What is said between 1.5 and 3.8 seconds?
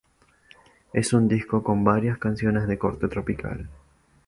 con varias canciones de corte tropical.